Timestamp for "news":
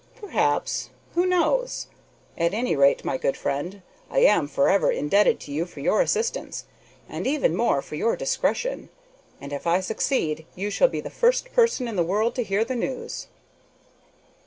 12.75-13.27